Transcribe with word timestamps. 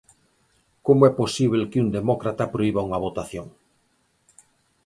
Como 0.87 1.01
é 1.09 1.11
posíbel 1.21 1.63
que 1.71 1.81
un 1.85 1.89
demócrata 1.97 2.51
prohiba 2.53 2.85
unha 2.87 3.01
votación. 3.05 3.47